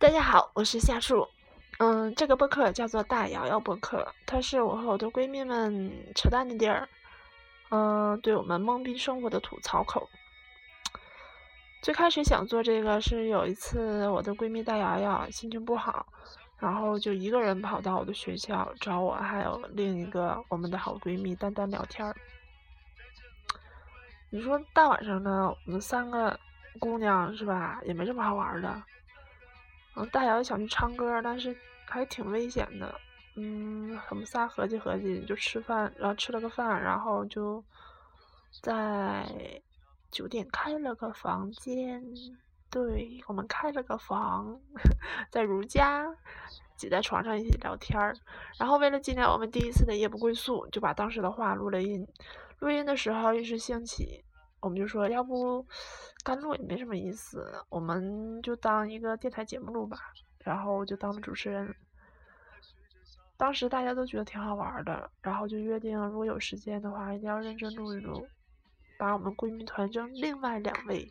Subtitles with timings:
[0.00, 1.26] 大家好，我是夏树。
[1.78, 6.88] 嗯，这个播客叫做大瑶瑶播客，它是我和我的闺蜜们扯淡的地儿。
[7.70, 10.08] 嗯，对我们懵逼生活的吐槽口。
[11.82, 16.06] 最开始想做这个是有一次我的闺蜜大瑶瑶心情不好，
[16.60, 22.14] 然后就一个人跑到我的学校找我，还有另一个我们的好闺蜜丹丹聊天儿。
[24.30, 26.38] 你说大晚上的，我们三个
[26.78, 28.80] 姑娘是吧，也没什么好玩的。
[29.98, 32.94] 嗯，大姚想去唱歌，但是还挺危险的。
[33.34, 37.62] 嗯，我们仨合计合计，就吃饭，然后吃了个饭，然后就
[38.62, 39.26] 在
[40.10, 42.02] 酒店开了个房间。
[42.70, 44.60] 对我们开了个房，
[45.32, 46.06] 在如家，
[46.76, 48.14] 挤在床上一起聊天儿。
[48.58, 52.06] 然后为了纪念我们第一次的夜不归宿，就把当时的话录了音。
[52.58, 54.22] 录音的时候一时兴起，
[54.60, 55.64] 我们就说要不
[56.24, 59.98] 干录也没什么意思，我们就当一个电台节目录吧。
[60.44, 61.74] 然后就当主持人。
[63.36, 68.26] 当时大家都觉得挺好玩的，然后就约定如果有时间的话，一定要认真录一录，
[68.98, 71.08] 把我们闺蜜团中另外两位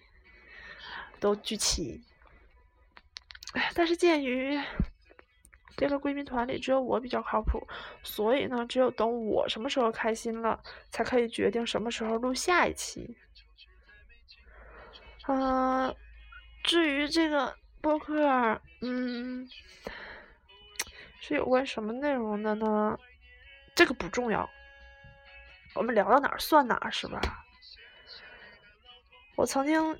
[1.19, 2.01] 都聚齐。
[3.75, 4.59] 但是鉴于
[5.77, 7.65] 这个闺蜜团里只有我比较靠谱，
[8.01, 10.59] 所以呢，只有等我什么时候开心了，
[10.89, 13.15] 才可以决定什么时候录下一期。
[15.27, 15.95] 嗯，
[16.63, 19.47] 至于这个播客，嗯，
[21.19, 22.97] 是有关什么内容的呢？
[23.75, 24.49] 这个不重要，
[25.75, 27.19] 我们聊到哪儿算哪儿，是吧？
[29.35, 29.99] 我曾经，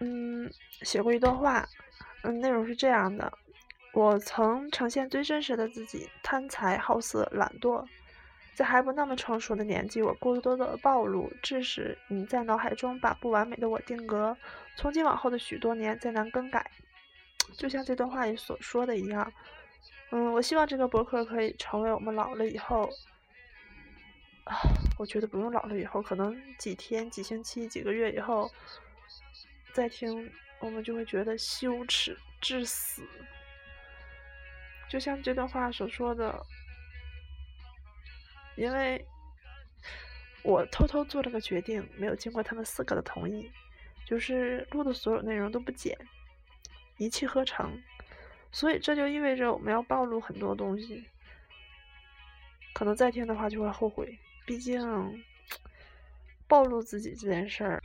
[0.00, 0.50] 嗯，
[0.82, 1.68] 写过一段话，
[2.22, 3.30] 嗯，内容是这样的。
[3.92, 7.86] 我曾呈现最真实的自己，贪财好色懒惰，
[8.56, 14.34] 在还不那么成熟的年纪，我过多的暴露，致使你在脑海中把不完美的我定格。
[14.78, 16.70] 从今往后的许多年，再难更改。
[17.58, 19.30] 就像这段话里所说的一样，
[20.10, 22.88] 嗯，我希望这个博客可以成为我们老了以后，
[24.44, 24.56] 啊，
[24.98, 28.50] 我觉得不用老了以后，可能几天、几星期、几个月以后
[29.74, 33.02] 再听，我们就会觉得羞耻至死。
[34.88, 36.42] 就像这段话所说的，
[38.56, 39.06] 因为
[40.42, 43.50] 我偷偷做了个决定，没有经过他们四个的同意，
[44.04, 45.96] 就是录的所有内容都不剪，
[46.96, 47.82] 一气呵成，
[48.50, 51.04] 所以这就意味着我们要暴露很多东西，
[52.72, 55.24] 可能再听的话就会后悔，毕竟
[56.48, 57.82] 暴露自己这件事儿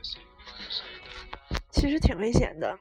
[1.70, 2.80] 其实挺危险的。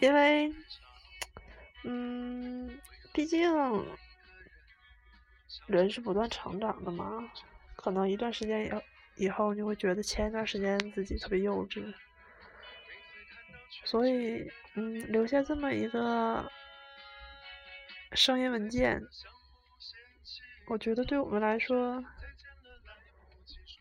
[0.00, 0.52] 因为，
[1.84, 2.78] 嗯，
[3.12, 3.42] 毕竟
[5.66, 7.30] 人是不断成长的嘛，
[7.76, 8.82] 可能一段时间以后
[9.16, 11.92] 以后，你会觉得前一段时间自己特别幼稚，
[13.84, 16.50] 所以，嗯，留下这么一个
[18.12, 19.02] 声音文件，
[20.66, 22.04] 我觉得对我们来说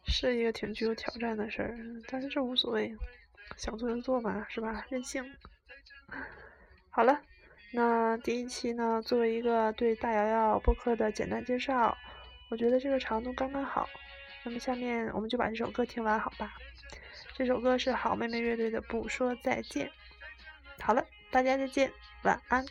[0.08, 2.96] 是一个挺具有挑战的事儿，但是这无所谓。
[3.58, 4.86] 想做就做吧，是吧？
[4.90, 5.36] 任性。
[6.90, 7.22] 好了，
[7.74, 11.98] 那第一期呢，作为一个对大瑶瑶播客的简单介绍，
[12.50, 13.88] 我觉得这个长度刚刚好。
[14.44, 16.54] 那么下面我们就把这首歌听完，好吧？
[17.34, 19.88] 这首歌是好妹妹乐队的《不说再见》。
[20.84, 21.92] 好了，大家再见，
[22.24, 22.66] 晚安。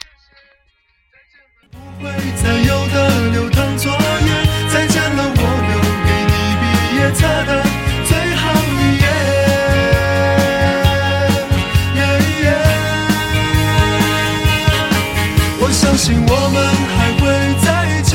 [15.90, 16.56] 相信我们
[16.86, 17.26] 还会
[17.58, 17.66] 再
[18.02, 18.14] 见，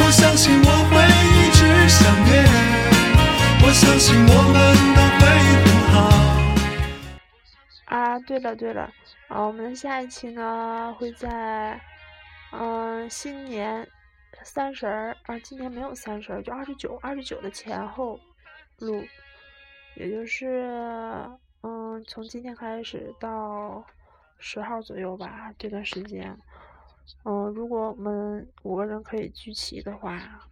[0.00, 0.96] 我相信我会
[1.36, 1.60] 一直
[1.90, 2.32] 想念，
[3.60, 4.56] 我相信我们
[4.96, 5.22] 都会
[5.60, 5.94] 很好。
[7.84, 8.90] 啊，对了对了，
[9.28, 11.78] 啊，我们的下一期呢会在
[12.52, 13.86] 嗯新年
[14.42, 18.18] 三十儿啊，今年没有三十儿，就二十九二十九的前后
[18.78, 19.04] 录，
[19.96, 20.64] 也就是
[21.60, 23.84] 嗯从今天开始到
[24.46, 26.38] 十号左右吧，这段时间。
[27.24, 30.46] 嗯，如果我们五个人可以聚齐的话，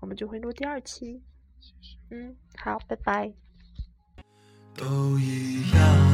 [0.00, 1.22] 我们就会录第二期。
[2.10, 3.30] 嗯，好，拜拜。
[4.74, 6.11] 都一样。